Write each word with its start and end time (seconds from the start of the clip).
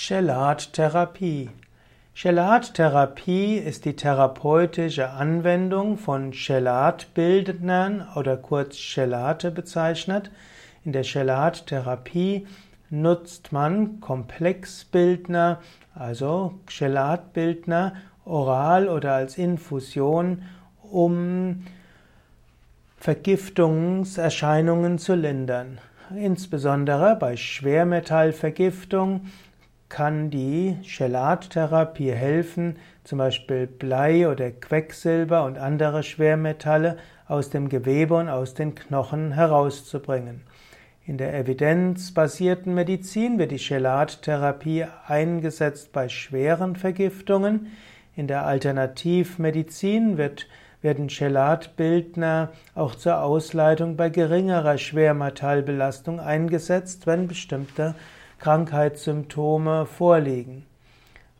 Chelattherapie. 0.00 1.50
Chelattherapie 2.14 3.56
ist 3.56 3.84
die 3.84 3.96
therapeutische 3.96 5.10
Anwendung 5.10 5.98
von 5.98 6.30
Chelatbildnern 6.30 8.06
oder 8.14 8.36
kurz 8.36 8.76
Chelate 8.76 9.50
bezeichnet. 9.50 10.30
In 10.84 10.92
der 10.92 11.02
Chelattherapie 11.02 12.46
nutzt 12.90 13.50
man 13.50 13.98
Komplexbildner, 13.98 15.58
also 15.96 16.54
Chelatbildner, 16.68 17.94
oral 18.24 18.88
oder 18.88 19.14
als 19.14 19.36
Infusion, 19.36 20.44
um 20.80 21.66
Vergiftungserscheinungen 22.98 24.98
zu 24.98 25.16
lindern. 25.16 25.78
Insbesondere 26.14 27.16
bei 27.16 27.36
Schwermetallvergiftung 27.36 29.22
kann 29.88 30.30
die 30.30 30.76
Chelattherapie 30.82 32.12
helfen, 32.12 32.76
zum 33.04 33.18
Beispiel 33.18 33.66
Blei 33.66 34.28
oder 34.28 34.50
Quecksilber 34.50 35.44
und 35.44 35.58
andere 35.58 36.02
Schwermetalle 36.02 36.98
aus 37.26 37.50
dem 37.50 37.68
Gewebe 37.68 38.14
und 38.14 38.28
aus 38.28 38.54
den 38.54 38.74
Knochen 38.74 39.32
herauszubringen. 39.32 40.42
In 41.06 41.16
der 41.16 41.34
evidenzbasierten 41.34 42.74
Medizin 42.74 43.38
wird 43.38 43.50
die 43.50 43.56
Chelattherapie 43.56 44.84
eingesetzt 45.06 45.90
bei 45.92 46.10
schweren 46.10 46.76
Vergiftungen. 46.76 47.68
In 48.14 48.26
der 48.26 48.44
Alternativmedizin 48.44 50.18
wird, 50.18 50.46
werden 50.82 51.08
Chelatbildner 51.08 52.50
auch 52.74 52.94
zur 52.94 53.22
Ausleitung 53.22 53.96
bei 53.96 54.10
geringerer 54.10 54.76
Schwermetallbelastung 54.76 56.20
eingesetzt, 56.20 57.06
wenn 57.06 57.26
bestimmte 57.26 57.94
Krankheitssymptome 58.38 59.86
vorliegen. 59.86 60.64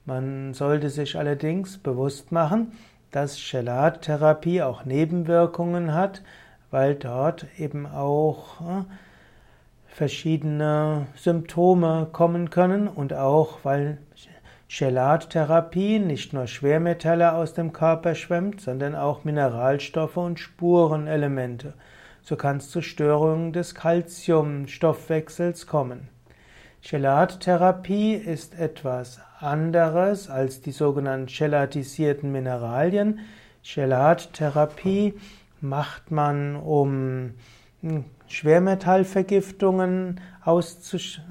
Man 0.04 0.54
sollte 0.54 0.90
sich 0.90 1.16
allerdings 1.16 1.78
bewusst 1.78 2.32
machen, 2.32 2.72
dass 3.10 3.36
Chelattherapie 3.36 4.62
auch 4.62 4.84
Nebenwirkungen 4.84 5.94
hat, 5.94 6.22
weil 6.70 6.94
dort 6.94 7.46
eben 7.58 7.86
auch 7.86 8.60
äh, 8.60 8.84
verschiedene 9.86 11.06
Symptome 11.14 12.08
kommen 12.12 12.50
können 12.50 12.88
und 12.88 13.12
auch 13.14 13.58
weil 13.64 13.98
Chelattherapie 14.68 15.98
nicht 15.98 16.34
nur 16.34 16.46
Schwermetalle 16.46 17.32
aus 17.32 17.54
dem 17.54 17.72
Körper 17.72 18.14
schwemmt, 18.14 18.60
sondern 18.60 18.94
auch 18.94 19.24
Mineralstoffe 19.24 20.18
und 20.18 20.38
Spurenelemente. 20.38 21.72
So 22.22 22.36
kann 22.36 22.58
es 22.58 22.70
zu 22.70 22.82
Störungen 22.82 23.54
des 23.54 23.74
Calciumstoffwechsels 23.74 25.66
kommen. 25.66 26.10
Chelattherapie 26.80 28.14
ist 28.14 28.58
etwas 28.58 29.20
anderes 29.40 30.30
als 30.30 30.60
die 30.60 30.70
sogenannten 30.70 31.26
chelatisierten 31.26 32.30
Mineralien. 32.30 33.20
Chelattherapie 33.62 35.14
macht 35.60 36.10
man, 36.10 36.56
um 36.56 37.34
hm, 37.82 38.04
Schwermetallvergiftungen 38.28 40.20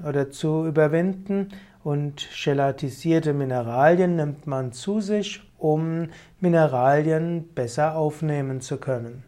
oder 0.06 0.30
zu 0.30 0.66
überwinden 0.66 1.48
und 1.82 2.28
gelatisierte 2.44 3.32
Mineralien 3.32 4.16
nimmt 4.16 4.46
man 4.46 4.72
zu 4.72 5.00
sich, 5.00 5.42
um 5.56 6.08
Mineralien 6.40 7.48
besser 7.54 7.96
aufnehmen 7.96 8.60
zu 8.60 8.76
können. 8.76 9.24